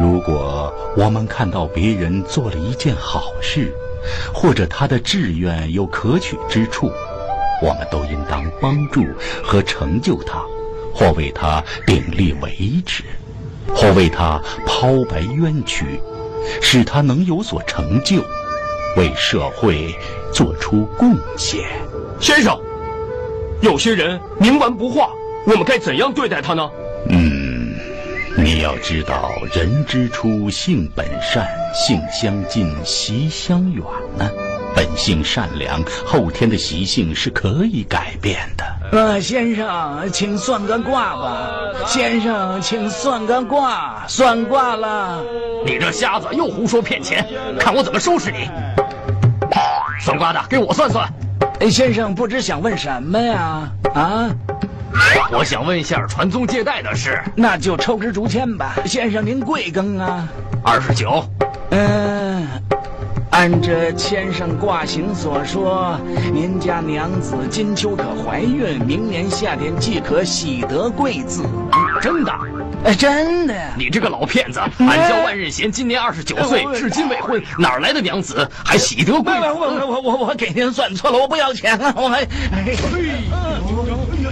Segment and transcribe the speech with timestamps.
[0.00, 3.72] 如果我们看到别人做了一件好事，
[4.34, 6.90] 或者他的志愿有可取之处，
[7.62, 9.04] 我们都应当帮助
[9.42, 10.42] 和成就他，
[10.92, 13.04] 或为他鼎力维持，
[13.72, 16.00] 或为他抛白冤屈，
[16.60, 18.16] 使他能有所成就，
[18.96, 19.94] 为社会
[20.32, 21.64] 做出贡献。
[22.20, 22.58] 先生，
[23.62, 25.08] 有些人冥顽不化，
[25.46, 26.68] 我们该怎样对待他呢？
[27.10, 27.33] 嗯，
[28.36, 33.82] 你要知道，人之初，性本善，性相近，习相远
[34.18, 34.28] 呢。
[34.74, 38.64] 本性善良，后天的习性是可以改变的。
[38.90, 41.48] 呃，先生，请算个卦吧。
[41.86, 45.22] 先生，请算个卦，算卦了。
[45.64, 47.24] 你这瞎子又胡说骗钱，
[47.58, 48.50] 看我怎么收拾你！
[50.00, 51.08] 算卦的，给我算算。
[51.60, 53.70] 哎先生，不知想问什么呀？
[53.94, 54.28] 啊？
[55.32, 57.20] 我想问一下传宗接代的事。
[57.34, 58.74] 那就抽支竹签吧。
[58.86, 60.28] 先生，您贵庚啊？
[60.62, 61.24] 二十九。
[61.70, 62.46] 嗯。
[63.30, 65.98] 按这签上卦形所说，
[66.32, 71.44] 您家娘子今秋可怀孕，明年夏天即可喜得贵子。
[72.00, 72.32] 真的？
[72.84, 73.54] 哎，真的。
[73.76, 74.60] 你这个老骗子！
[74.78, 78.48] 俺叫万任贤，今年二十九岁，至今未婚，哪来的娘子？
[78.64, 79.40] 还喜得贵子？
[79.40, 82.20] 我我我我给您算错了，我不要钱了，我还。
[82.52, 82.76] 哎呦，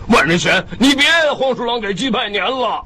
[0.08, 2.84] 万人贤，你别黄鼠狼给鸡拜年了。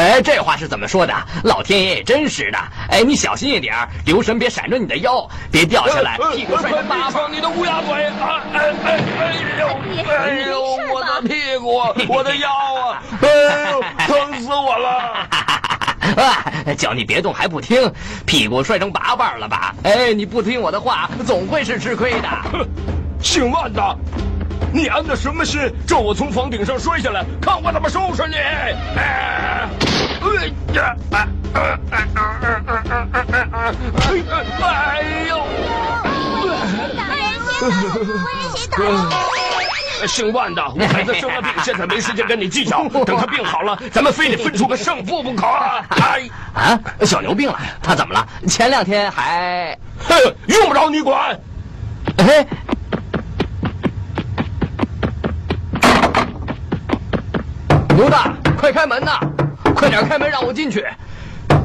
[0.00, 1.14] 哎，这话是怎么说的？
[1.44, 2.58] 老天爷也真是的！
[2.88, 7.30] 哎，你小心一点，留神别闪着你的腰，别掉下来，屁股摔成八方。
[7.30, 8.04] 你的乌鸦嘴！
[8.04, 9.68] 哎哎哎呦！
[10.08, 11.76] 哎呦，我的屁股，
[12.08, 13.02] 我的腰啊！
[13.20, 13.28] 哎
[13.70, 15.28] 呦，疼死我了！
[16.78, 17.92] 叫你别动还不听，
[18.24, 19.74] 屁股摔成八瓣了吧？
[19.84, 22.28] 哎，你不听我的话，总会是吃亏的。
[23.20, 23.98] 姓万的！
[24.72, 25.60] 你安的什么心？
[25.86, 28.36] 叫我从房顶上摔下来，看我怎么收拾你！
[28.36, 29.68] 哎
[30.20, 30.96] 哎呀！
[34.62, 35.32] 哎呦！
[40.06, 42.88] 姓万的，我孩子生了病，现在没时间跟你计较。
[43.04, 45.46] 等他病好了，咱们非得分出个胜负不可。
[45.46, 48.26] 哎，啊，小牛病了，他怎么了？
[48.48, 49.76] 前两天还……
[50.08, 50.16] 哼，
[50.46, 51.38] 用不着你管。
[52.16, 52.46] 哎。
[57.94, 59.20] 牛大，快开门呐！
[59.80, 60.84] 快点开门，让我进去！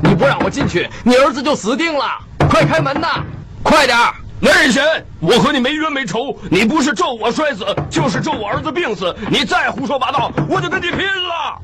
[0.02, 2.06] 你不让我进去，你儿子就死定了！
[2.50, 3.22] 快开门呐！
[3.62, 3.98] 快点！
[4.40, 4.82] 男人贤，
[5.20, 9.14] 我和你没冤没仇，你不是咒我摔死，就是咒我儿子病死。
[9.30, 11.60] 你再胡说八道，我就跟你拼了！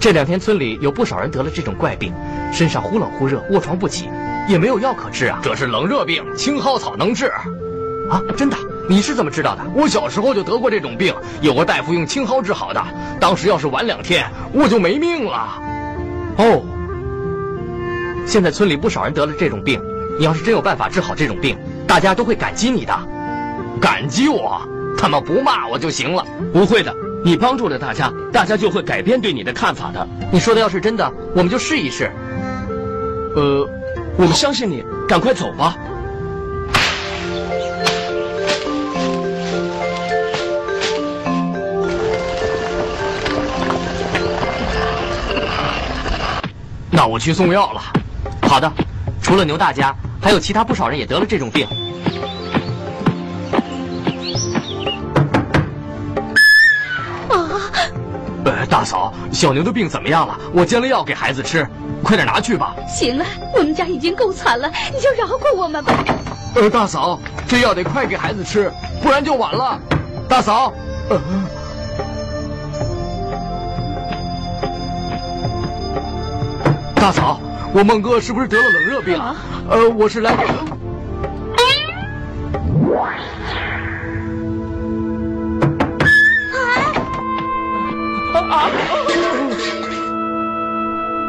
[0.00, 2.12] 这两天村里有不少人得了这种怪病，
[2.52, 4.10] 身上忽冷忽热，卧床不起，
[4.48, 5.38] 也没有药可治啊。
[5.40, 7.26] 这是冷热病，青蒿草能治。
[8.10, 8.56] 啊，真的？
[8.90, 9.62] 你是怎么知道的？
[9.72, 12.84] 我小时候就得过这种病，有个大夫用青蒿治好的。
[13.20, 15.62] 当时要是晚两天，我就没命了。
[16.36, 16.60] 哦，
[18.26, 19.80] 现在村里不少人得了这种病，
[20.18, 21.56] 你要是真有办法治好这种病，
[21.86, 22.92] 大家都会感激你的。
[23.80, 24.60] 感激我？
[24.98, 26.26] 他们不骂我就行了。
[26.52, 26.92] 不会的，
[27.24, 30.04] 你帮助了大家，大家就会改变对你的看法的。
[30.32, 32.10] 你说的要是真的，我们就试一试。
[33.36, 33.64] 呃，
[34.16, 35.76] 我们相信你，赶快走吧。
[46.90, 47.82] 那我去送药了。
[48.42, 48.70] 好的，
[49.22, 51.66] 除了牛大家，还有其他不少人也得了这种病。
[57.28, 57.38] 啊！
[58.44, 60.38] 呃，大嫂，小牛的病怎么样了？
[60.52, 61.66] 我煎了药给孩子吃，
[62.02, 62.74] 快点拿去吧。
[62.88, 65.92] 行了，我们家已经够惨了，你就饶过我们吧。
[66.56, 68.72] 呃，大嫂，这药得快给孩子吃，
[69.02, 69.78] 不然就晚了。
[70.28, 70.72] 大嫂，
[71.08, 71.20] 呃，
[77.10, 77.40] 大嫂，
[77.74, 79.20] 我孟哥是不是得了冷热病？
[79.68, 80.30] 呃，我是来！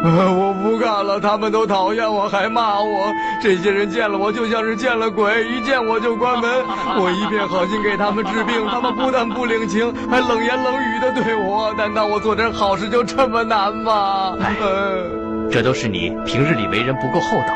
[0.03, 3.11] 我不干了，他们都讨厌我，还骂我。
[3.41, 6.63] 这些人见了我就像是见了鬼，一见我就关门。
[6.99, 11.73] 我一片好心给他们治病，他们不但不领情，还冷言冷语的对我。
[11.75, 14.37] 难道我做点好事就这么难吗？
[14.39, 14.55] 哎，
[15.51, 17.53] 这都是你平日里为人不够厚道，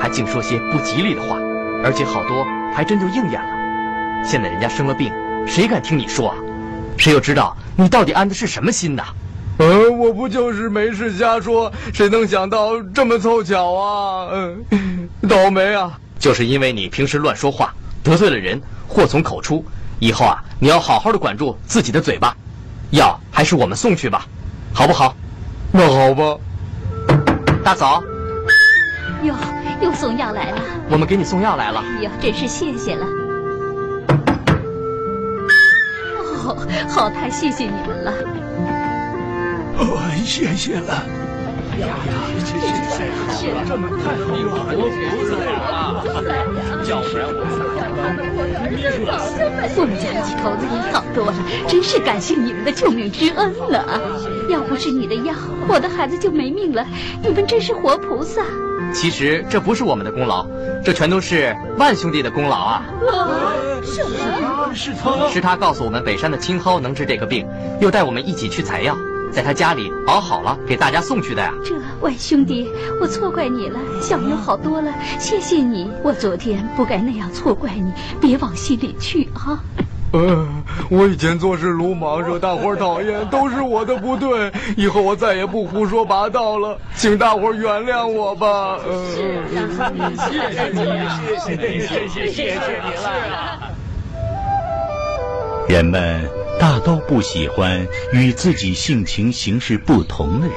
[0.00, 1.36] 还净说些不吉利的话，
[1.84, 4.24] 而且好多还真就应验了。
[4.24, 5.12] 现在人家生了病，
[5.46, 6.36] 谁敢听你说啊？
[6.96, 9.02] 谁又知道你到底安的是什么心呢？
[9.58, 14.28] 呃，我不就是没事瞎说，谁能想到这么凑巧啊？
[14.32, 15.92] 嗯，倒霉啊！
[16.18, 19.62] 就是因为你平时乱说话，得罪了人，祸从口出。
[19.98, 22.34] 以后啊，你要好好的管住自己的嘴巴。
[22.92, 24.26] 药还是我们送去吧，
[24.72, 25.14] 好不好？
[25.70, 26.38] 那好吧。
[27.66, 28.00] 大嫂，
[29.24, 29.34] 哟，
[29.80, 30.58] 又送药来了。
[30.88, 31.82] 我们给你送药来了。
[31.98, 33.04] 哎呦，真是谢谢了。
[36.44, 36.56] 哦，
[36.88, 38.12] 好，太谢谢你们了。
[39.78, 41.02] 哦，谢谢了。
[41.80, 41.92] 呀呀，
[42.38, 45.58] 谢谢谢谢，这么太好了，活菩萨呀！
[46.88, 47.42] 要不然我
[49.76, 51.34] 我们家几口子也好多了，
[51.66, 54.00] 真是感谢你们的救命之恩了。
[54.48, 55.34] 要不是你的药，
[55.68, 56.86] 我的孩子就没命了。
[57.22, 58.42] 你们真是活菩萨。
[58.92, 60.46] 其实这不是我们的功劳，
[60.84, 62.82] 这全都是万兄弟的功劳啊！
[63.82, 67.46] 是他，是他，是他告诉我们北山的青蒿能治这个病，
[67.80, 68.96] 又带我们一起去采药。
[69.32, 71.52] 在他家里熬好了，给大家送去的呀。
[71.64, 72.70] 这万兄弟，
[73.00, 73.78] 我错怪你了。
[74.00, 75.90] 小牛好多了，谢谢你。
[76.02, 79.60] 我昨天不该那样错怪你，别往心里去啊。
[80.16, 80.48] 呃，
[80.88, 84.50] 我以前做事鲁莽，惹大伙讨厌，都是我的不对。
[84.74, 88.78] 以后我再也不胡说八道了，请大伙原谅我吧。
[89.14, 89.76] 是的，
[90.16, 90.76] 谢谢你，
[91.20, 93.74] 谢谢你，谢谢谢谢你了。
[95.68, 96.26] 人们
[96.58, 100.56] 大都不喜欢与自己性情行事不同的人。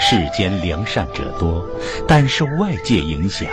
[0.00, 1.64] 世间良善者多，
[2.08, 3.46] 但受外界影响，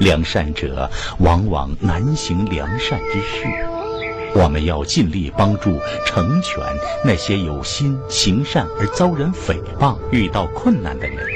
[0.00, 3.46] 良善者往往难行良善之事。
[4.34, 6.58] 我们要尽力帮助成全
[7.04, 11.26] 那些有心行善而遭人诽谤、遇到困难的人，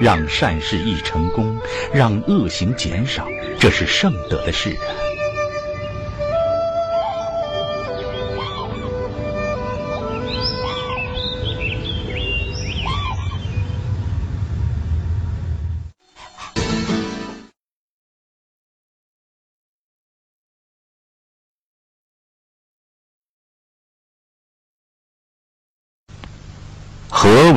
[0.00, 1.56] 让善事易成功，
[1.92, 3.26] 让恶行减少，
[3.58, 4.88] 这是圣德的事啊。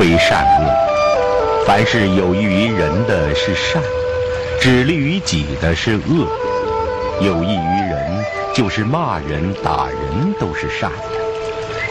[0.04, 1.64] 为善恶？
[1.64, 3.82] 凡是有益于人的是善，
[4.60, 6.28] 只利于己的是恶。
[7.22, 8.22] 有益于人，
[8.54, 10.98] 就是骂人、打人都是善的；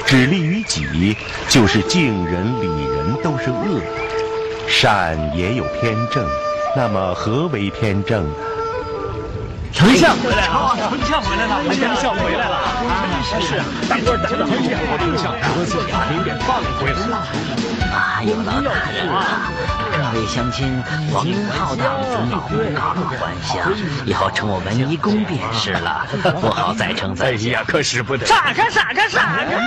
[0.05, 1.17] 只利于己，
[1.49, 4.67] 就是敬人、礼人都是恶的。
[4.67, 6.23] 善也有偏正，
[6.75, 8.35] 那么何为偏正呢？
[9.73, 10.77] 丞相回来了！
[10.77, 11.63] 丞相回来了！
[11.73, 12.59] 丞相回来了！
[13.41, 14.69] 是啊，大伙等了好久，
[15.01, 15.33] 丞相，
[15.91, 17.17] 把您给放回来了。
[17.91, 19.25] 啊，有劳大人了！
[19.91, 23.73] 各位乡亲，王浩荡子老刚还乡，
[24.05, 26.05] 以后称我文一公便是了，
[26.39, 27.49] 不好再称在下。
[27.49, 28.25] 哎呀，可使不得！
[28.25, 29.57] 傻个傻个傻个！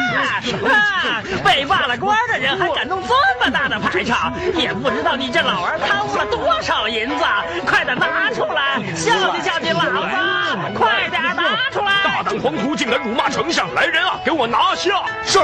[0.72, 7.25] 啊，被罢了官的人还敢弄这么大的排场，也不知道你这老儿贪污了多少银子，
[7.66, 10.78] 快点拿出来，孝敬孝敬了子！
[10.78, 11.92] 快点拿出来！
[12.04, 13.72] 大胆狂徒，竟敢辱骂丞相！
[13.74, 15.04] 来人啊，给我拿下！
[15.24, 15.38] 是。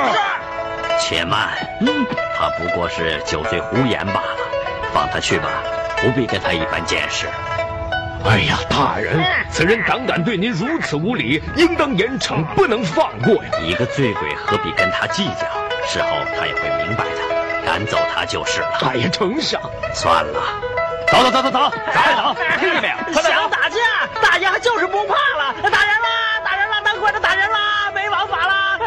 [1.00, 1.48] 且慢，
[1.80, 2.06] 嗯，
[2.38, 3.20] 他不过是。
[3.24, 4.36] 酒醉胡言罢了，
[4.92, 5.48] 放他去吧，
[5.96, 7.26] 不必跟他一般见识。
[8.24, 9.18] 哎呀，大人，
[9.50, 13.50] 此人胆敢对您如此无礼，应当严惩，不能放过呀！
[13.64, 15.46] 一个醉鬼何必跟他计较？
[15.88, 18.60] 事后他也会明白的，赶走他就是。
[18.60, 18.68] 了。
[18.82, 19.60] 哎呀，丞相，
[19.92, 20.40] 算了，
[21.12, 22.34] 走走走走走，快走！
[22.58, 22.94] 听见没有？
[23.20, 23.76] 想打架，
[24.22, 25.54] 大家就是不怕了。
[25.70, 26.40] 打人啦！
[26.42, 26.80] 打人啦！
[26.82, 27.90] 当官的打人啦！
[27.94, 28.78] 没王法了！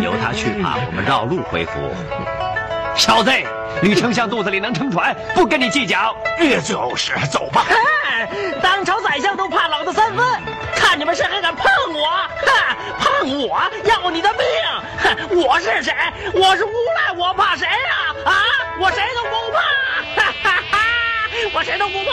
[0.00, 1.94] 由他去吧，我们绕路回府。
[2.96, 3.30] 小子，
[3.80, 6.14] 吕丞相肚子里能撑船，不跟你计较。
[6.38, 7.64] 也就是，走吧。
[7.68, 8.28] 哎，
[8.62, 10.24] 当朝宰相都怕老子三分，
[10.74, 11.64] 看你们谁还敢碰
[11.94, 12.08] 我！
[12.44, 12.52] 哼，
[12.98, 14.40] 碰我要你的命！
[14.98, 15.94] 哼，我是谁？
[16.34, 17.72] 我是无赖，我怕谁呀、
[18.24, 18.32] 啊？
[18.80, 19.58] 我谁都不怕，
[20.16, 20.78] 哈哈哈！
[21.54, 22.10] 我谁都不怕。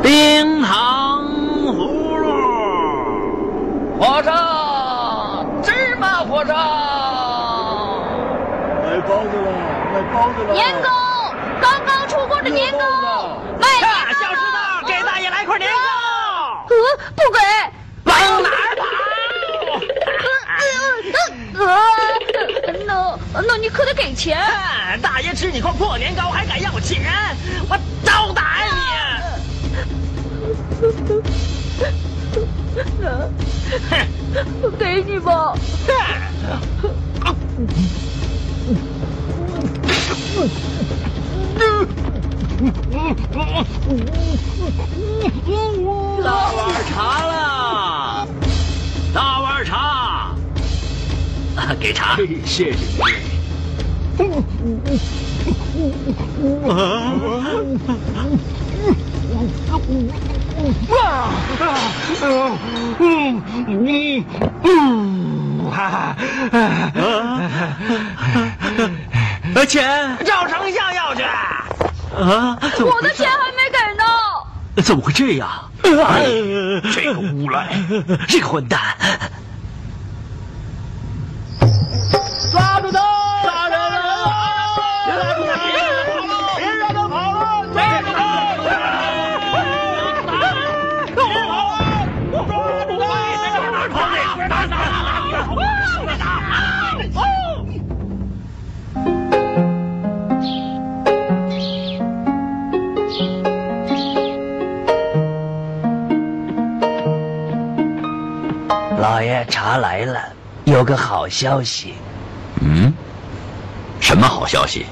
[0.02, 1.24] 冰糖
[1.64, 2.24] 葫芦，
[3.98, 4.28] 火烧
[5.62, 6.52] 芝麻火烧。
[8.84, 9.48] 卖包子了，
[9.92, 10.23] 卖包子了。
[10.52, 10.88] 年糕，
[11.60, 15.76] 刚刚出锅的年糕，卖年糕，小石头，给大爷来块年糕。
[16.68, 16.74] 呃，
[17.14, 17.38] 不给。
[18.04, 18.84] 往哪儿跑？
[21.64, 21.66] 呃，
[22.86, 24.38] 那那你可得给钱。
[24.38, 27.02] 啊大爷吃你块破年糕还敢要钱？
[27.68, 28.74] 我招打你！
[34.78, 35.54] 给你吧。
[40.34, 40.40] 大
[46.52, 48.26] 碗茶了，
[49.14, 50.34] 大碗茶，
[51.78, 52.16] 给茶。
[52.44, 52.74] 谢谢。
[69.54, 71.22] 呃，钱照丞相要去。
[71.22, 74.04] 啊，怎么我的钱还没给呢。
[74.82, 75.48] 怎么会这样？
[76.92, 77.68] 这个无赖，
[78.28, 78.80] 这个混蛋！
[82.52, 83.13] 抓住他！
[109.24, 110.20] 爷，茶来了，
[110.64, 111.94] 有个好消息。
[112.60, 112.92] 嗯，
[114.00, 114.86] 什么好消息？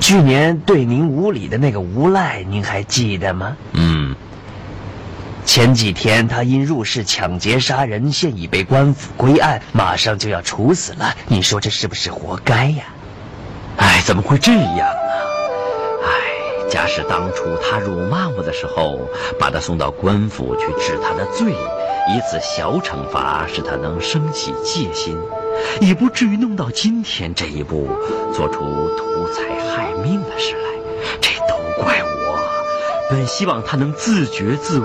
[0.00, 3.56] 去年对您无礼的那个无赖，您还记得吗？
[3.72, 4.14] 嗯，
[5.44, 11.14] 前几天他因入室抢劫杀人，现已被官府归案，马上就要处死了。
[11.26, 12.84] 你说这是不是活该呀？
[13.76, 15.12] 哎，怎么会这样啊？
[16.04, 19.00] 哎，假使当初他辱骂我的时候，
[19.38, 21.54] 把他送到官府去治他的罪，
[22.08, 25.16] 以此小惩罚，使他能升起戒心，
[25.80, 27.88] 也不至于弄到今天这一步，
[28.32, 28.60] 做出
[28.96, 30.70] 图财害命的事来。
[31.20, 32.38] 这都怪我，
[33.08, 34.84] 本希望他能自觉自悟，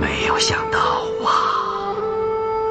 [0.00, 0.78] 没有想到
[1.24, 1.94] 啊。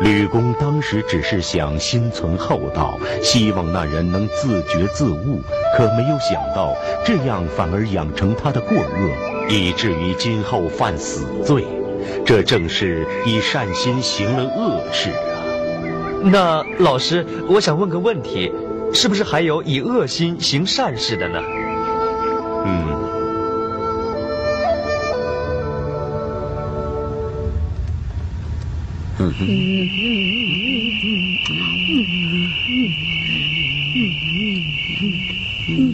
[0.02, 5.42] 吕公当时只是想心存厚道，希望那人能自觉自悟，
[5.78, 6.76] 可没有想到
[7.06, 11.66] 这样反而养成他的过恶，以至于今后犯死罪。
[12.26, 15.16] 这正是以善心行了恶事啊！
[16.24, 18.52] 那老师，我想问个问题，
[18.94, 21.40] 是不是还有以恶心行善事的呢？
[22.66, 23.06] 嗯，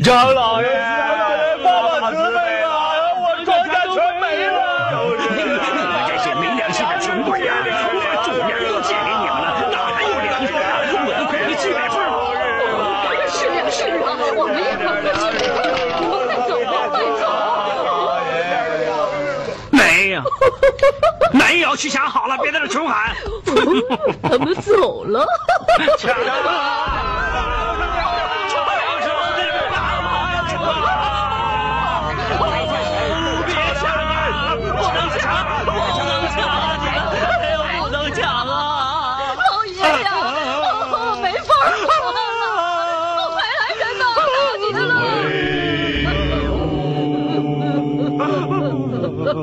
[0.03, 0.77] 张老爷，张
[1.07, 1.67] 老爷，爸
[1.99, 2.69] 爸慈悲啊！
[3.19, 4.59] 我庄稼全没了。
[6.07, 7.53] 这些没良心的穷鬼呀！
[7.63, 10.59] 我祖娘都借给你们了，哪还有粮食啊？
[11.05, 12.09] 我都快回去买份了。
[13.29, 15.19] 是啊是啊，我们也快回去。
[16.01, 16.09] 快
[16.49, 17.23] 走吧，快走。
[21.33, 23.15] 没有，去想好了，别在这穷喊。
[24.23, 25.25] 他们走了。
[25.97, 27.00] 抢了！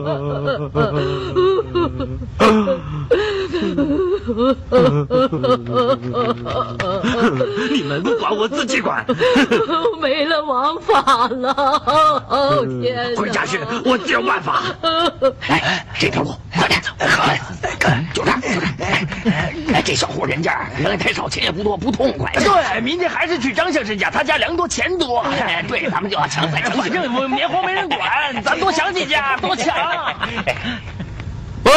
[7.73, 9.05] 你们不管，我自己管。
[10.00, 11.53] 没了王法了，
[12.29, 13.21] 哦天哪！
[13.21, 14.62] 回家去，我自有办法。
[15.49, 16.31] 哎，这条路，
[19.99, 22.31] 小户人家原来太少，钱也不多，不痛快。
[22.35, 25.19] 对，明天还是去张先生家，他家粮多钱多。
[25.23, 28.00] 哎，对，咱们就要抢在反正我年货没人管，
[28.45, 29.76] 咱多抢几家，多抢。
[31.64, 31.73] 哦，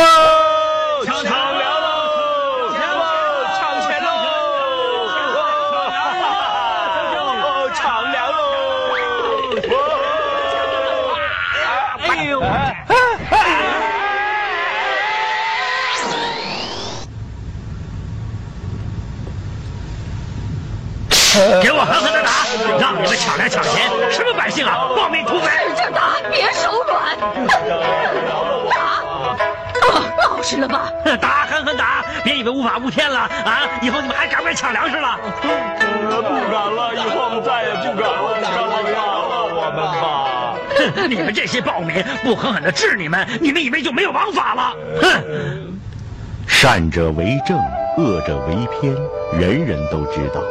[23.22, 25.48] 抢粮抢钱，什么百姓啊，暴民土匪！
[25.70, 27.16] 使劲打，别手软，
[28.68, 28.82] 打，
[30.28, 30.92] 老实了吧？
[31.22, 32.04] 打，狠狠打！
[32.24, 33.62] 别以为无法无天了啊！
[33.80, 35.20] 以后你们还敢不敢抢粮食了？
[35.40, 35.48] 不
[36.52, 38.98] 敢了，以后我们再也不敢了，不敢了，
[39.54, 40.58] 我们吧。
[40.96, 44.74] 哼，你们这些暴民，不狠狠的治你们，你们以为就没有王法了？
[45.00, 45.78] 哼！
[46.48, 47.56] 善者为正，
[47.98, 48.96] 恶者为偏，
[49.40, 50.42] 人人都知道。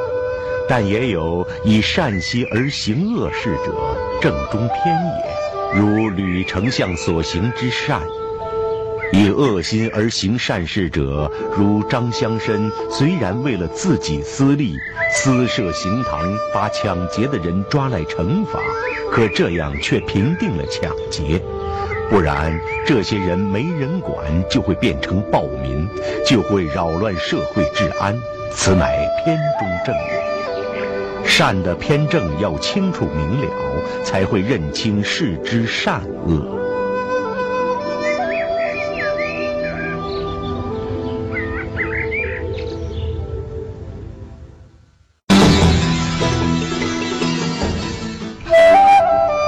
[0.68, 3.72] 但也有以善心而行恶事者，
[4.20, 5.80] 正中偏也。
[5.80, 8.00] 如吕丞相所行之善。
[9.12, 14.76] 以恶心而行善事者，如张乡绅，虽然为了自己私利，
[15.12, 18.60] 私设刑堂，把抢劫的人抓来惩罚，
[19.10, 21.42] 可这样却平定了抢劫。
[22.08, 25.88] 不然，这些人没人管，就会变成暴民，
[26.24, 28.16] 就会扰乱社会治安，
[28.52, 30.19] 此乃偏中正也。
[31.40, 33.48] 善的偏正要清楚明了，
[34.04, 36.38] 才会认清事之善恶。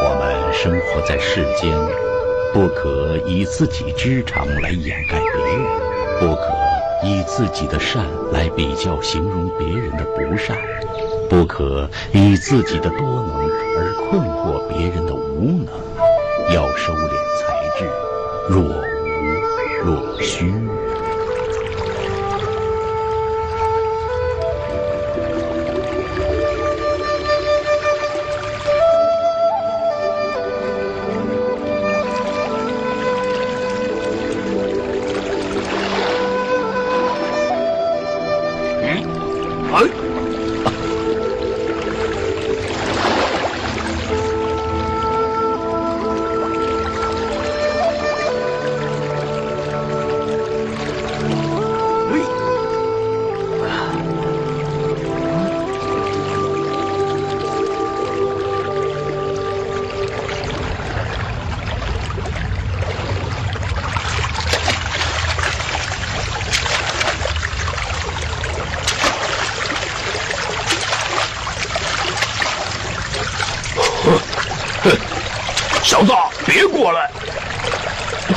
[0.00, 1.76] 我们生活在世间，
[2.54, 5.62] 不可以自己之长来掩盖别人，
[6.18, 6.54] 不可
[7.06, 10.56] 以自己的善来比较形容别人的不善。
[11.32, 13.48] 不可以自己的多能
[13.78, 15.72] 而困惑别人的无能，
[16.54, 17.08] 要收敛
[17.40, 17.86] 才智，
[18.50, 20.52] 若无若虚。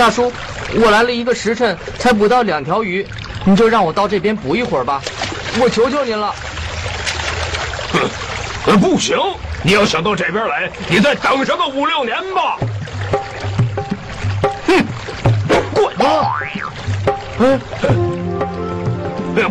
[0.05, 0.31] 大叔，
[0.75, 3.03] 我来了一个时辰，才捕到两条鱼，
[3.43, 5.01] 你就让我到这边捕一会儿吧，
[5.59, 6.31] 我求求您了。
[8.67, 9.17] 哼， 不行！
[9.63, 12.55] 你要想到这边来，你再等上个五六年吧。
[14.67, 14.85] 哼，
[15.73, 15.91] 滚！
[17.39, 17.59] 嗯，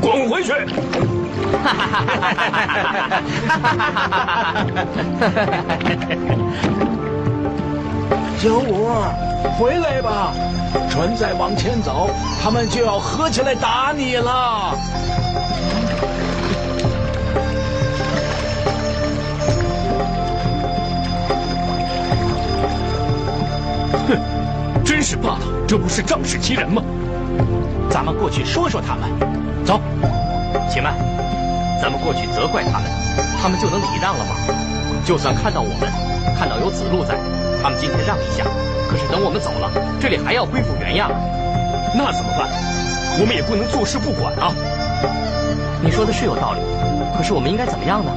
[0.00, 0.52] 滚回去！
[1.64, 2.62] 哈哈哈哈
[3.58, 4.54] 哈哈！
[8.38, 8.88] 小五，
[9.58, 10.32] 回来吧！
[10.90, 12.10] 船再往前走，
[12.42, 14.76] 他们就要合起来打你了。
[24.08, 24.18] 哼，
[24.84, 25.40] 真是霸道！
[25.66, 26.82] 这不是仗势欺人吗？
[27.88, 29.08] 咱们过去说说他们。
[29.64, 29.80] 走，
[30.70, 30.94] 且慢，
[31.80, 32.90] 咱们过去责怪他们，
[33.40, 34.34] 他们就能礼让了吗？
[35.06, 35.88] 就算看到我们，
[36.36, 37.16] 看到有子路在。
[37.62, 38.44] 他们今天让一下，
[38.88, 39.70] 可是等我们走了，
[40.00, 41.10] 这里还要恢复原样，
[41.94, 42.48] 那怎么办？
[43.18, 44.52] 我们也不能坐视不管啊！
[45.80, 46.60] 你说的是有道理，
[47.16, 48.10] 可是我们应该怎么样呢？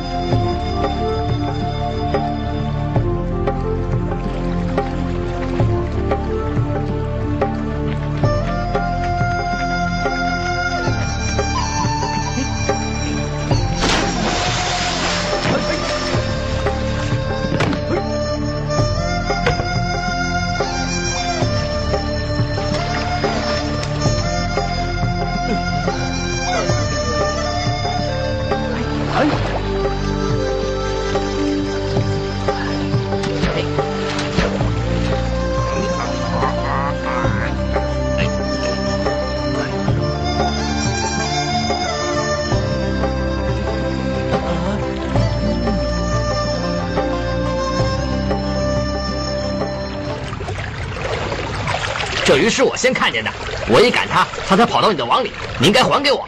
[52.37, 53.31] 这鱼是我先看见的，
[53.67, 55.31] 我一赶它，它才跑到你的网里。
[55.57, 56.23] 你应该还给我。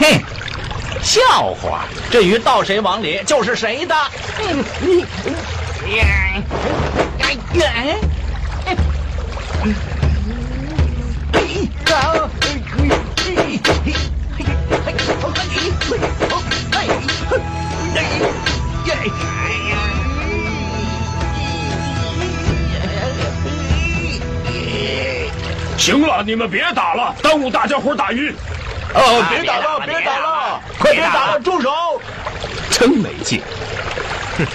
[0.00, 0.06] 哼，
[1.02, 1.84] 笑话！
[2.10, 3.94] 这鱼到谁网里就是谁的。
[4.80, 5.04] 你，
[5.84, 6.42] 哎
[7.20, 7.60] 哎哎！
[7.60, 7.98] 哎！
[25.84, 28.34] 行了，你们别打了，耽误大家伙打鱼。
[28.94, 32.00] 哦，别打了，别打了，快别打了，住手！
[32.70, 33.42] 真没劲。
[34.38, 34.46] 哼。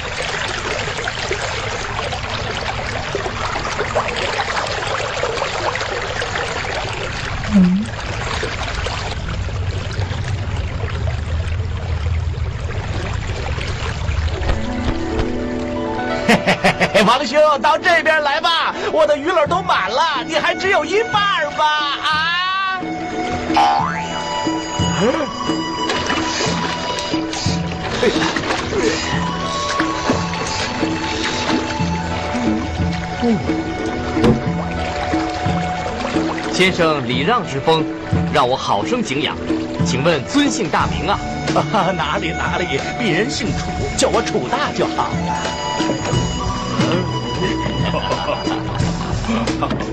[7.54, 7.86] 嗯。
[16.28, 21.14] 嘿嘿嘿嘿嘿，王兄，到这边来吧，我的鱼篓都满了，你还只有一半
[21.56, 21.64] 吧？
[22.04, 22.82] 啊！
[36.52, 37.86] 先生礼让之风，
[38.34, 39.38] 让我好生敬仰。
[39.86, 41.20] 请问尊姓大名啊？
[41.96, 46.29] 哪里哪里，鄙人姓楚，叫我楚大就好了。
[47.84, 49.70] 哈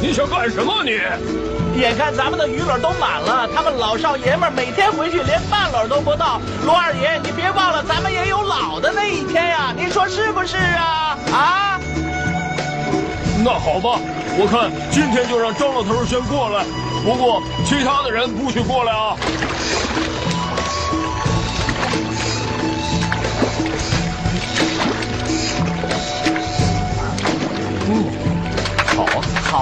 [0.00, 0.82] 你想干什么？
[0.84, 6.40] 你眼看咱们的鱼篓都满了，他们老少爷们每天回去连半篓都不到。
[6.64, 9.72] 罗二爷，你别忘了，咱们也有老的那一天呀！
[9.76, 11.16] 您说是不是啊？
[11.32, 11.80] 啊？
[13.44, 14.00] 那好吧，
[14.36, 16.64] 我看今天就让张老头先过来，
[17.04, 19.16] 不过其他的人不许过来啊。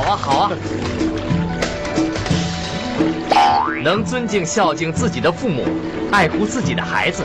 [0.06, 0.52] 啊，好啊！
[3.82, 5.66] 能尊敬孝敬自己的父母，
[6.12, 7.24] 爱护自己的孩子，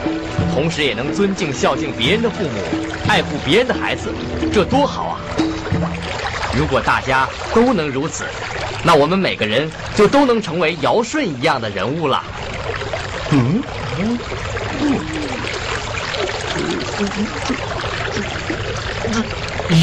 [0.52, 2.50] 同时也能尊敬孝敬别人的父母，
[3.08, 4.12] 爱护别人的孩子，
[4.52, 5.22] 这多好啊！
[6.58, 8.26] 如果大家都能如此，
[8.84, 12.24] 那我们每个人就都能成为尧舜一样的人物了。
[13.30, 13.62] 嗯？
[14.00, 14.20] 嗯？
[14.82, 14.98] 嗯？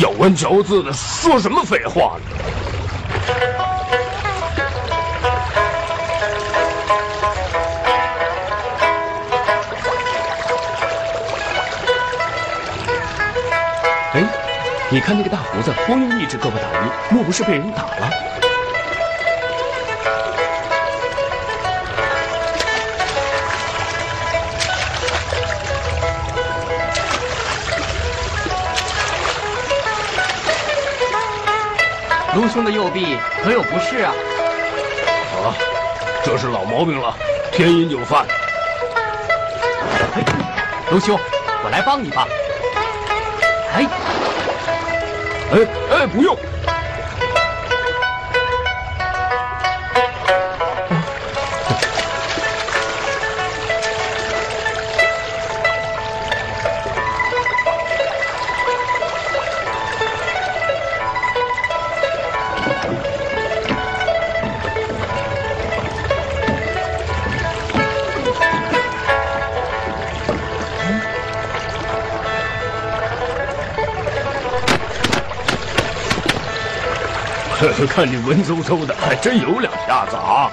[0.01, 2.25] 咬文嚼字的，说什么废话呢？
[14.91, 18.11] 你看那个大胡子，光用一只胳膊打鱼，莫不是被人打了？
[32.35, 34.15] 卢兄的右臂可有不适啊？
[35.45, 35.53] 啊，
[36.25, 37.15] 这是老毛病了，
[37.53, 38.25] 天阴就犯。
[40.91, 41.19] 卢兄，
[41.63, 42.27] 我来帮你吧。
[45.53, 45.67] 哎。
[45.91, 46.37] 哎，不用。
[77.87, 80.51] 看你文绉绉的，还真有两下子啊！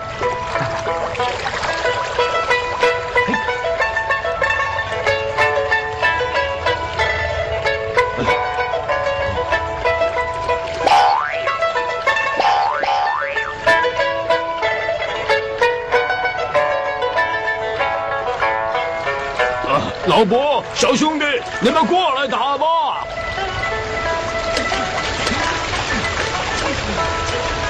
[19.68, 21.26] 啊，老伯，小兄弟，
[21.60, 22.66] 你们过来打吧！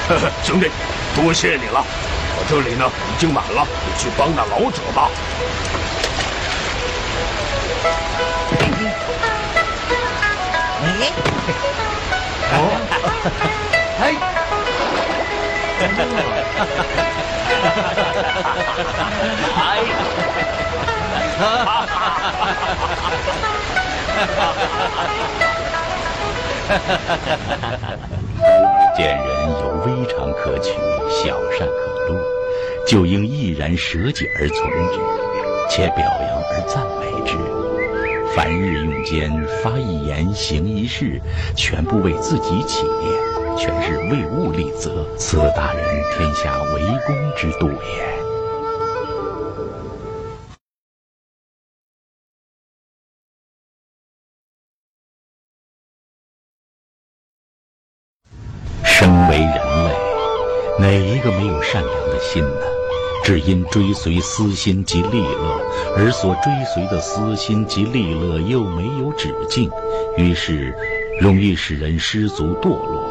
[0.43, 0.69] 兄弟，
[1.15, 1.83] 多谢你了！
[2.37, 5.09] 我这里呢已经满了，你去帮那老者吧。
[12.51, 12.53] 哦，
[13.99, 14.13] 哎，
[28.95, 29.25] 见人
[29.61, 30.71] 有非常可取，
[31.07, 32.11] 小善可。
[32.11, 32.17] 路，
[32.87, 34.99] 就应毅然舍己而从之，
[35.69, 37.37] 且表扬而赞美之。
[38.35, 41.21] 凡日用间，发一言，行一事，
[41.55, 45.83] 全部为自己起念，全是为物立则，此大人
[46.17, 48.24] 天下为公之度也。
[63.25, 65.59] 只因追随私心及利乐，
[65.97, 69.67] 而所追随的私心及利乐又没有止境，
[70.15, 70.71] 于是
[71.19, 73.03] 容易使人失足堕落。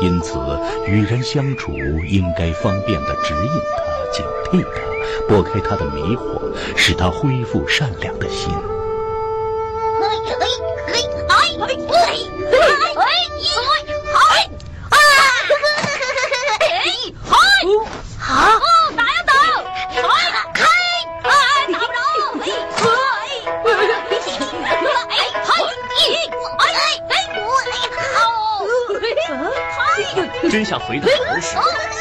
[0.00, 0.38] 因此，
[0.86, 1.72] 与人相处
[2.06, 4.80] 应该方便地指引他、警惕他，
[5.28, 6.40] 拨开他的迷惑，
[6.74, 8.50] 使他恢复善良的心。
[30.50, 31.97] 真想回到儿时。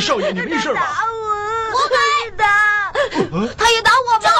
[0.00, 0.80] 少爷，你没事吧？
[0.80, 1.18] 打我！
[1.72, 1.96] 我没
[2.36, 2.44] 打，
[3.56, 4.38] 他也打我们了，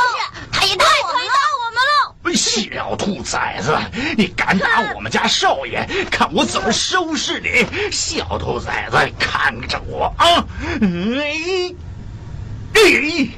[0.53, 2.35] 他也打我们，他也打我们了。
[2.35, 3.77] 小兔崽子，
[4.17, 5.87] 你敢打我们家少爷？
[6.11, 7.67] 看我怎么收拾你！
[7.91, 10.45] 小兔崽子，看着我啊！
[10.81, 11.75] 哎，
[12.75, 13.29] 哎。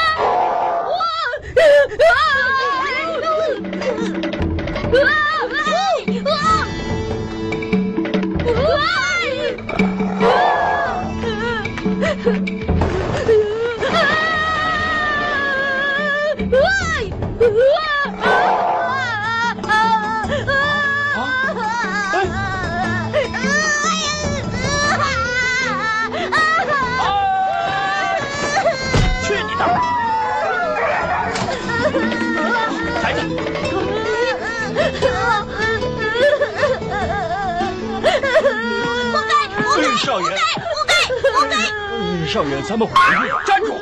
[39.97, 43.43] 少爷，哎少爷，咱们回去吧。
[43.45, 43.79] 站住！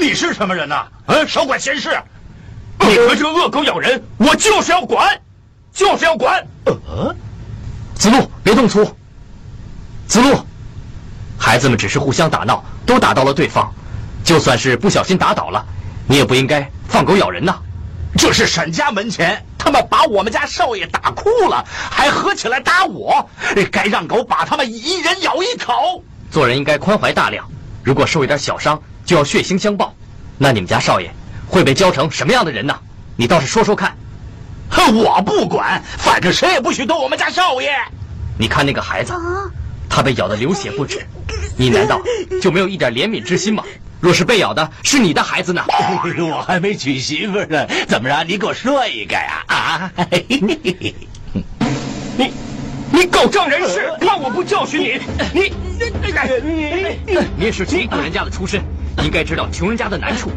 [0.00, 0.86] 你是什么人呐？
[1.06, 1.90] 嗯，少管闲事！
[2.80, 5.18] 你和这个恶狗咬人，我就是要管，
[5.72, 6.46] 就是要管。
[6.64, 7.14] 呃，
[7.94, 8.84] 子路，别动粗。
[10.06, 10.38] 子路，
[11.38, 13.72] 孩子们只是互相打闹，都打到了对方，
[14.22, 15.64] 就算是不小心打倒了，
[16.06, 17.56] 你也不应该放狗咬人呐。
[18.16, 23.26] 这是沈家门前，他们把我们家少爷打哭了，还合起来打我，
[23.72, 26.04] 该让狗把他们一人咬一口。
[26.30, 27.48] 做人应该宽怀大量，
[27.82, 29.94] 如果受一点小伤就要血腥相报，
[30.36, 31.10] 那你们家少爷
[31.48, 32.78] 会被教成什么样的人呢？
[33.16, 33.96] 你倒是说说看。
[34.68, 37.74] 哼，我不管，反正谁也不许动我们家少爷。
[38.36, 39.14] 你看那个孩子，
[39.88, 41.06] 他被咬得流血不止，
[41.56, 42.02] 你难道
[42.42, 43.64] 就没有一点怜悯之心吗？
[44.04, 45.64] 若是被咬的是你的孩子呢？
[46.30, 48.22] 我还没娶媳妇呢，怎么着？
[48.28, 49.42] 你给我说一个呀？
[49.46, 49.90] 啊！
[50.28, 50.94] 你
[52.92, 55.00] 你狗仗人势， 怕我不教训你？
[55.32, 55.90] 你你
[57.34, 58.62] 你也是穷苦人家的出身，
[59.02, 60.30] 应该知道穷人家的难处。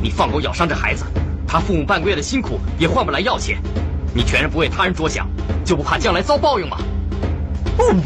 [0.00, 1.04] 你放狗咬伤这孩子，
[1.44, 3.58] 他父母半个月的辛苦也换不来药钱，
[4.14, 5.26] 你全然不为他人着想，
[5.64, 6.78] 就不怕将来遭报应吗？
[7.80, 8.02] 嗯，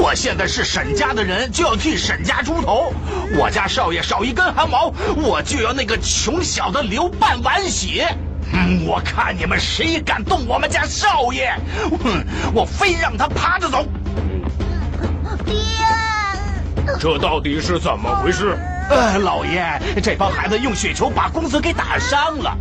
[0.00, 2.92] 我现在是沈家的人，就要替沈家出头。
[3.36, 8.08] 我家少爷少一根汗毛，我就要那个穷小子流半碗血。
[8.54, 11.54] 嗯，我看你们谁敢动我们家少爷，
[12.02, 13.86] 哼，我非让他趴着走。
[15.44, 15.54] 爹
[16.98, 18.58] 这到底是怎么回事？
[18.90, 22.56] 呃，老爷，这帮孩子用雪球把公子给打伤了。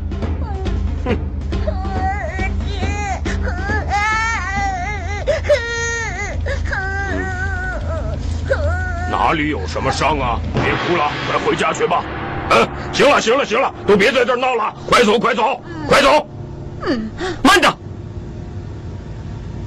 [9.22, 10.40] 哪里有什么伤啊？
[10.52, 12.04] 别哭了，快回家去吧。
[12.50, 16.28] 嗯，行了，行了，行了，都别在这儿闹了，快走，快走，快走。
[16.88, 17.08] 嗯，
[17.44, 17.72] 慢着，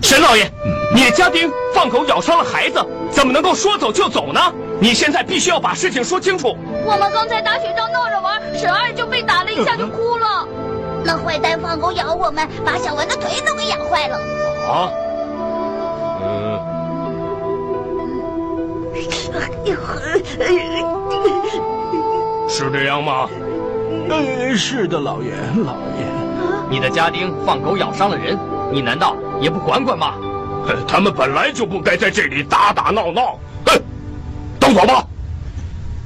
[0.02, 0.50] 沈老爷，
[0.92, 4.40] 你的家丁放狗咬伤了孩子，怎么能够说走就走呢？
[4.80, 6.58] 你现在必须要把事情说清楚。
[6.84, 10.48] 我们刚才打雪仗闹着玩，沈二就被打了一下就哭了。
[11.04, 14.18] 那坏蛋放狗咬我们，把小文的腿都给咬坏了。
[14.68, 14.90] 啊？
[22.48, 23.28] 是这样吗？
[24.08, 25.32] 呃，是的，老爷，
[25.64, 26.06] 老爷。
[26.70, 28.38] 你的家丁放狗咬伤了人，
[28.70, 30.14] 你难道也不管管吗？
[30.88, 33.38] 他们本来就不该在这里打打闹闹。
[33.66, 33.78] 哼，
[34.58, 35.04] 都走吧。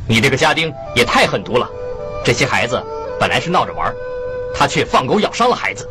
[0.09, 1.69] 你这个家丁也太狠毒了。
[2.25, 2.83] 这些孩子
[3.21, 3.95] 本来是闹着玩，
[4.55, 5.89] 他却放狗咬伤了孩子。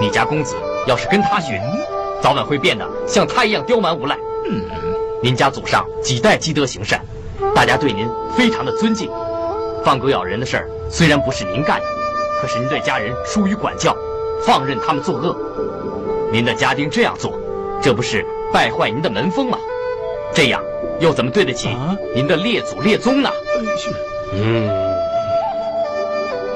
[0.00, 1.62] 你家公子要是跟他学，
[2.20, 4.18] 早晚会变得像他一样刁蛮无赖。
[4.50, 4.60] 嗯，
[5.22, 7.00] 您家祖上几代积德行善，
[7.54, 9.08] 大家对您非常的尊敬。
[9.84, 11.86] 放狗咬人的事儿虽然不是您干的，
[12.40, 13.96] 可是您对家人疏于管教，
[14.44, 15.36] 放任他们作恶。
[16.32, 17.38] 您的家丁这样做，
[17.80, 19.56] 这不是败坏您的门风吗？
[20.34, 20.60] 这样
[20.98, 21.68] 又怎么对得起
[22.16, 23.30] 您的列祖列宗呢？
[24.34, 24.68] 嗯。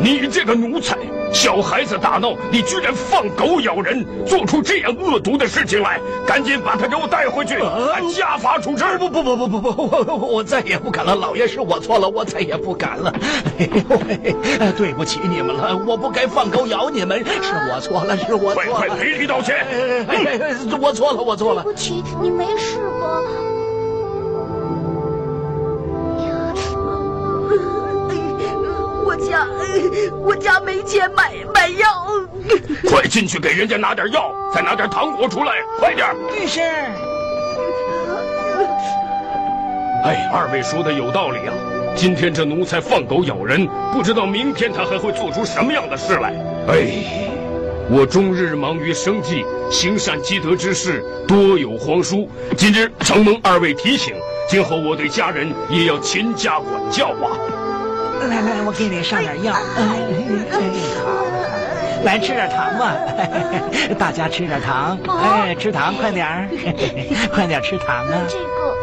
[0.00, 0.98] 你这个奴才，
[1.32, 6.00] 小孩子打闹，你居然放狗咬人，做出这样恶毒的事情来！
[6.26, 8.84] 赶紧把他给我带回去，按家法处置！
[8.98, 13.12] 不不不不不不，我我再也不敢了，老爷是我错了，我再也不敢了。
[14.76, 18.70] 对不起你们了，我不该放狗咬你们，是我错了，是我错了。
[18.72, 19.66] 快快赔礼道歉！
[20.80, 21.62] 我错了，我错了。
[21.62, 23.55] 对不起，你没事吧？
[30.22, 31.86] 我家没钱买买药。
[32.88, 36.06] 快进去给人家拿点药，再拿点糖果出来，快点！
[36.46, 36.60] 是。
[40.04, 41.54] 哎，二位说的有道理啊！
[41.96, 46.32] 今天这奴才放狗咬人，不知道明天他还会做出什么样的事来。
[46.68, 46.86] 哎，
[47.90, 52.28] 我终日忙于生计，行善积德之事多有荒疏。
[52.56, 54.14] 今日承蒙二位提醒，
[54.48, 57.34] 今后我对家人也要勤加管教啊。
[58.28, 59.52] 来来，我给你上点药。
[59.76, 59.80] 哎，
[61.04, 62.94] 好，来吃点糖吧，
[63.98, 64.98] 大家吃点糖。
[65.22, 66.48] 哎，吃糖，快点儿，
[67.32, 68.12] 快点吃糖啊！
[68.28, 68.74] 这个，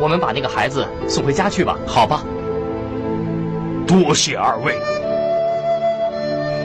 [0.00, 2.22] 我们把那个孩子送回家去吧，好吧？
[3.86, 4.78] 多谢二位。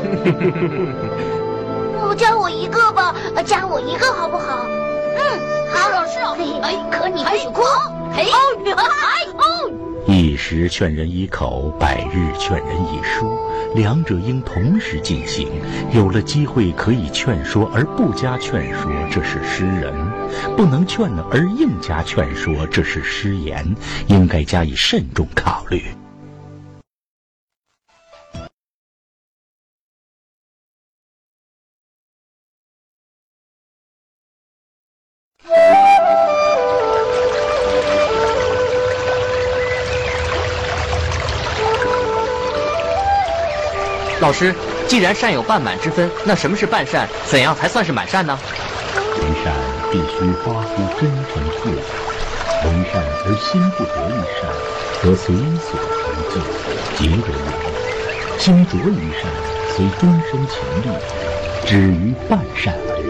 [1.99, 3.13] 不加我一个吧，
[3.45, 4.65] 加我一个好不好？
[5.17, 5.39] 嗯，
[5.73, 6.19] 好，老师。
[6.61, 7.61] 哎，可你不许哭。
[8.13, 9.71] 嘿，哎，哦。
[10.07, 13.37] 一时劝人一口，百日劝人一书，
[13.75, 15.49] 两者应同时进行。
[15.91, 19.93] 有了机会可以劝说而不加劝说，这是失人；
[20.55, 23.75] 不能劝而硬加劝说，这是失言。
[24.07, 25.83] 应该加以慎重考虑。
[44.19, 44.53] 老师，
[44.87, 47.07] 既然善有半满之分，那什么是半善？
[47.27, 48.37] 怎样才算是满善呢？
[49.17, 49.53] 为善
[49.91, 51.79] 必须发乎真诚自然，
[52.65, 54.49] 为善而心不得于善，
[55.01, 56.03] 则随所成
[56.33, 56.35] 就，
[56.97, 57.61] 皆得于利；
[58.39, 59.23] 心着于善，
[59.75, 60.01] 虽终
[60.31, 60.85] 身勤力，
[61.65, 63.05] 止于半善而已。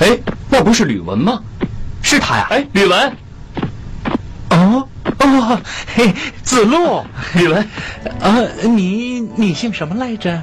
[0.00, 0.18] 哎，
[0.48, 1.42] 那不是吕文吗？
[2.02, 2.46] 是他呀！
[2.50, 3.23] 哎，吕文。
[5.44, 5.60] 哦哦，
[5.94, 7.60] 嘿，子路，宇文，
[8.20, 10.42] 啊，你你姓什么来着？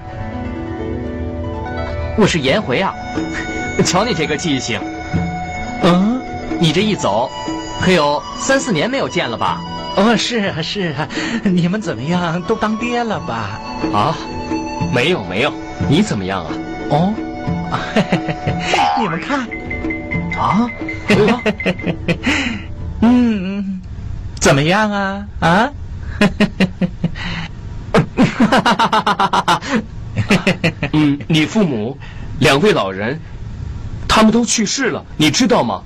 [2.18, 2.94] 我是颜回啊，
[3.84, 4.80] 瞧你这个记性，
[5.82, 6.22] 嗯，
[6.60, 7.30] 你这一走，
[7.82, 9.60] 可有三四年没有见了吧？
[9.96, 11.08] 哦，是啊是啊，
[11.44, 12.40] 你们怎么样？
[12.44, 13.60] 都当爹了吧？
[13.92, 14.16] 啊，
[14.94, 15.52] 没有没有，
[15.90, 16.52] 你怎么样啊？
[16.92, 17.14] 哦，
[19.02, 19.48] 你们看，
[20.38, 20.70] 啊，
[23.02, 23.71] 嗯。
[24.42, 25.26] 怎么样啊？
[25.40, 25.72] 啊！
[30.92, 31.96] 嗯，你父母
[32.40, 33.20] 两位老人，
[34.08, 35.84] 他们都去世了，你知道吗？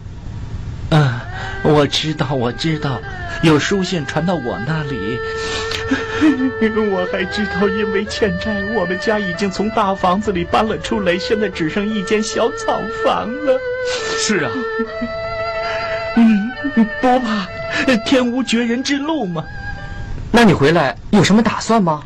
[0.90, 1.20] 嗯，
[1.64, 3.00] 我知道，我知道，
[3.44, 5.20] 有书信传到我那里。
[6.92, 13.60] 我还知道，因为欠债，我们家已经从大房子里搬了出来，现在只剩一间小草房了。
[14.18, 14.52] 是啊。
[16.16, 16.52] 嗯，
[17.02, 17.46] 不怕。
[18.06, 19.44] 天无绝人之路嘛，
[20.32, 22.04] 那你回来有什么打算吗？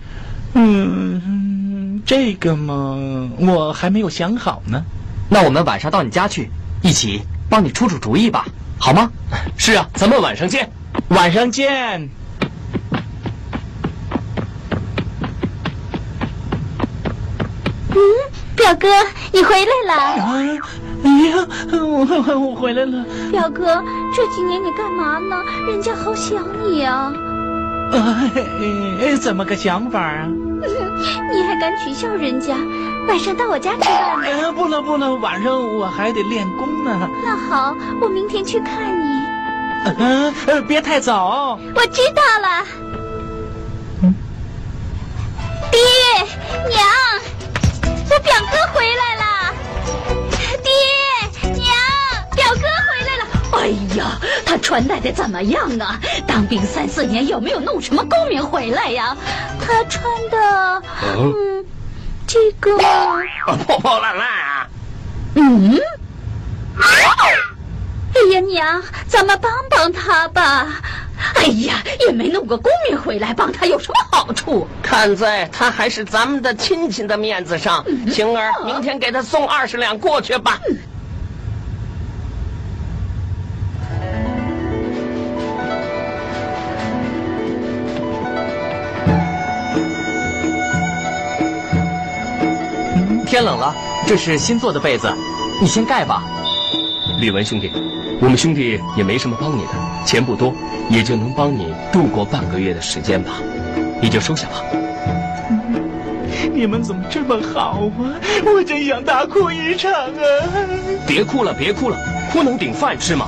[0.54, 4.84] 嗯，这个嘛，我还没有想好呢。
[5.30, 6.50] 那我们晚上到你家去，
[6.82, 8.46] 一起帮你出出主意吧，
[8.80, 9.12] 好吗？
[9.58, 10.70] 是啊，咱们晚上见。
[11.10, 12.10] 晚上见。
[17.90, 17.98] 嗯，
[18.56, 18.88] 表哥，
[19.32, 20.60] 你回来了。
[21.04, 22.06] 哎呀，我
[22.40, 23.06] 我回来了。
[23.32, 23.84] 表哥，
[24.16, 25.44] 这几年你干嘛呢？
[25.68, 27.14] 人家好想你啊。
[27.92, 30.28] 哎，怎么个想法啊？
[31.34, 32.56] 你还敢取笑人家？
[33.08, 34.52] 晚上到我家吃饭呢？
[34.54, 37.10] 不能不能，晚上我还得练功呢。
[37.24, 39.20] 那好，我明天去看你。
[39.98, 40.34] 嗯，
[40.68, 41.58] 别太早。
[41.74, 42.66] 我知道了。
[45.72, 45.80] 爹
[46.68, 46.86] 娘，
[48.10, 49.24] 我表哥回来了。
[52.56, 53.24] 爹娘，表哥回来了。
[53.52, 56.00] 哎呀，他穿戴的怎么样啊？
[56.28, 59.16] 当兵三四年，有没有弄什么功名回来呀？
[59.60, 60.84] 他穿的，
[61.18, 61.66] 嗯，
[62.28, 62.78] 这个
[63.66, 64.68] 破破烂烂啊。
[65.36, 65.78] 嗯。
[68.14, 70.68] 哎呀，娘，咱们帮帮他吧。
[71.36, 74.68] 哎呀，也没弄个功名回来，帮他有什么好处？
[74.82, 80.60] 看在他还是咱们的亲戚的面子上，晴儿，明天给他送二十两过去吧。
[93.30, 93.76] 天冷了，
[94.08, 95.08] 这是新做的被子，
[95.62, 96.24] 你先盖吧。
[97.20, 97.72] 李文兄弟，
[98.20, 99.70] 我们兄弟也没什么帮你的，
[100.04, 100.52] 钱不多，
[100.90, 103.34] 也就能帮你度过半个月的时间吧，
[104.02, 104.64] 你就收下吧。
[106.52, 108.18] 你们怎么这么好啊？
[108.44, 110.10] 我真想大哭一场啊！
[111.06, 111.98] 别哭了，别哭了，
[112.34, 113.28] 哭能顶饭吃吗？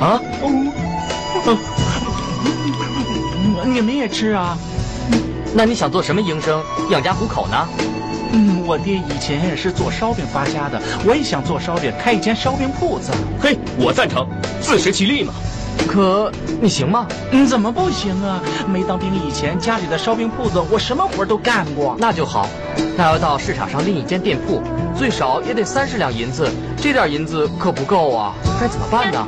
[0.00, 0.20] 啊？
[0.36, 1.50] 哦
[3.66, 4.56] 你们也吃啊？
[5.52, 7.68] 那你想做什么营生，养家糊口呢？
[8.34, 13.12] 嗯，我爹以前也是做烧饼发家的，我也想做烧饼，开一间烧饼铺子。
[13.40, 14.26] 嘿，我赞成，
[14.60, 15.32] 自食其力嘛。
[15.86, 17.06] 可你行吗？
[17.30, 18.42] 嗯，怎么不行啊？
[18.66, 21.94] 没当兵以前，家里的烧饼铺子我什么活都干过。
[21.96, 22.48] 那就好，
[22.96, 24.60] 那要到市场上另一间店铺，
[24.96, 29.26] 最少也得三十两银子，这点银子可不够啊，该怎么办呢？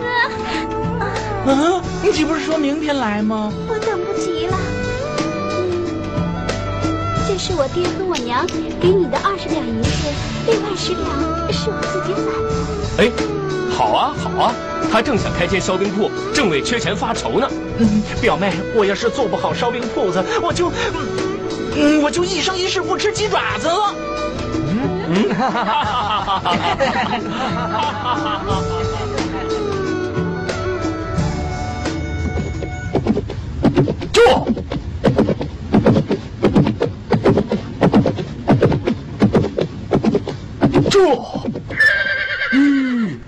[1.47, 3.53] 啊，你岂不是说明天来吗？
[3.69, 4.57] 我等不及了。
[7.39, 8.47] 是我爹和我娘
[8.81, 9.91] 给你的二十两银子，
[10.47, 11.05] 另外十两
[11.53, 12.49] 是我自己攒的。
[12.99, 13.11] 哎，
[13.71, 14.55] 好啊好啊，
[14.91, 17.47] 他正想开间烧饼铺，正为缺钱发愁呢。
[17.79, 20.73] 嗯， 表妹，我要是做不好烧饼铺子，我就，
[21.77, 23.95] 嗯，我就一生一世不吃鸡爪子了。
[24.55, 28.63] 嗯嗯，哈哈哈哈哈哈！
[34.13, 34.21] 住！
[40.97, 41.51] 住！
[42.53, 43.21] 嗯，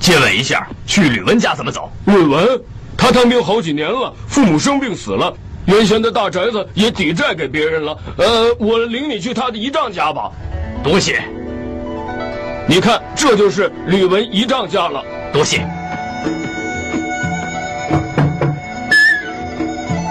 [0.00, 1.90] 借问一下，去吕文家怎么走？
[2.06, 2.60] 吕文，
[2.96, 5.32] 他当兵好几年了，父母生病死了，
[5.66, 7.98] 原先的大宅子也抵债给别人了。
[8.16, 10.30] 呃，我领你去他的姨丈家吧。
[10.82, 11.22] 多谢。
[12.68, 15.04] 你看，这就是吕文姨丈家了。
[15.32, 15.66] 多谢。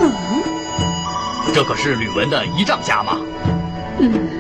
[0.02, 0.12] 嗯，
[1.54, 3.18] 这可是吕文的姨丈家吗？
[4.00, 4.35] 嗯。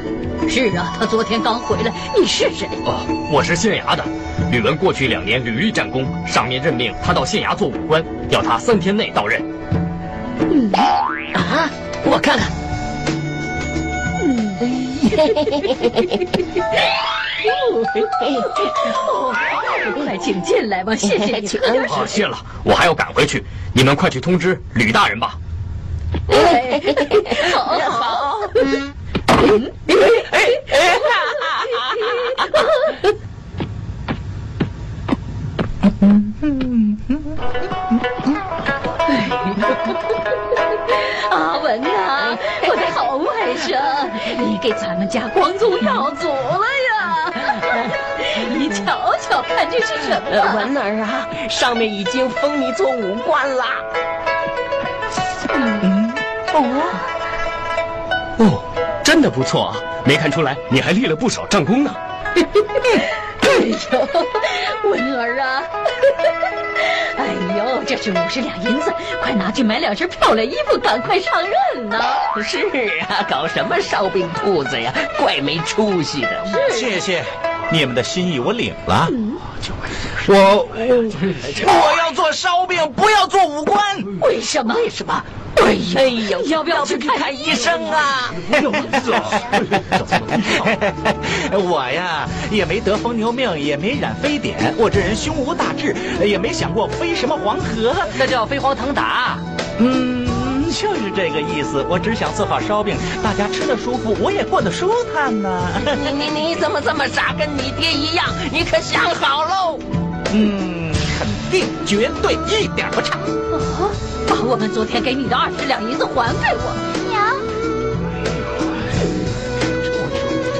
[0.48, 1.92] 是啊，他昨天刚回来。
[2.18, 2.68] 你是谁？
[2.86, 4.04] 哦，我是县衙的。
[4.52, 9.42] 吕文过去两年屡立战功，上面任命他到县衙做武官，要他三天内到任。
[10.40, 10.72] 嗯
[11.34, 11.70] 啊，
[12.06, 12.48] 我看看。
[14.22, 14.56] 嗯，
[20.06, 21.48] 快请进来吧，谢谢你。
[21.90, 23.44] 哦，谢了，我还要赶回去。
[23.74, 25.38] 你们快去通知吕大人吧。
[27.54, 28.40] 好好。
[41.32, 43.78] 阿文呐，我的好外甥，
[44.38, 47.32] 你给咱们家光宗耀祖了呀！
[48.58, 50.30] 你瞧瞧，看这是什么？
[50.56, 53.66] 文儿啊，上面已经封你做武官了。
[55.54, 56.14] 嗯，
[56.54, 56.64] 哦，
[58.40, 58.75] 哦。
[59.16, 59.78] 真的不错啊！
[60.04, 61.96] 没看出来你还立了不少战功呢。
[62.36, 63.50] 哎
[63.94, 65.64] 呦，文儿啊！
[67.18, 68.94] 哎呦，这是五十两银子，
[69.24, 72.04] 快拿去买两身漂亮衣服，赶快上任呐！
[72.44, 72.60] 是
[73.08, 74.94] 啊，搞什么烧饼铺子呀？
[75.18, 76.46] 怪没出息的。
[76.74, 77.24] 谢谢，
[77.72, 79.08] 你们的心意我领了。
[79.12, 79.38] 嗯，
[80.28, 80.68] 我
[81.66, 83.80] 我要做做烧饼，不要做武官。
[84.20, 84.74] 为什么？
[84.76, 85.24] 为什么？
[85.64, 85.74] 哎
[86.30, 88.32] 呀，要不要去看看医生啊？
[91.52, 99.38] 我呀，也没得疯牛病，也没染非典，我这人胸无大志，也没想过飞什么黄河，那叫飞黄腾达。
[99.80, 101.86] 嗯，就是这个意思。
[101.90, 105.50] 我只想做好烧饼，大家吃的舒服，我也过得舒坦呢。
[105.86, 108.26] 你你你怎么这么傻，跟你爹一样？
[108.52, 109.80] 你可想好喽？
[110.34, 110.85] 嗯，肯
[111.56, 113.18] 定，绝对，一点不差。
[113.18, 113.90] 哦，
[114.28, 116.76] 把我们昨天给你的二十两银子还给我。
[117.08, 117.32] 娘，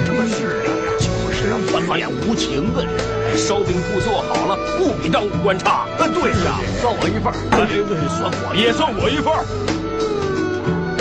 [0.06, 0.72] 什么事啊？
[0.98, 2.94] 就是啊，翻脸无情的人。
[3.36, 5.86] 烧饼铺做好了，不比当武官差。
[6.00, 7.36] 呃，对呀，算我一份儿。
[7.52, 7.68] 哎，
[8.08, 9.44] 算我也算我一份儿。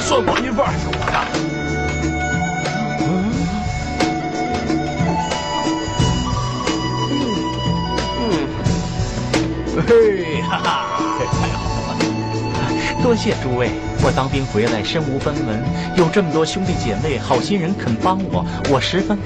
[0.03, 1.53] 算我一份儿，是我的。
[9.87, 11.97] 嘿，哈哈，太好了！
[13.03, 13.70] 多谢诸位，
[14.03, 15.62] 我当兵回来身无分文，
[15.97, 19.22] 有这么多兄弟姐妹、好心人肯帮我，我十分感。